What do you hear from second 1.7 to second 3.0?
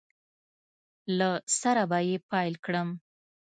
به یې پیل کړم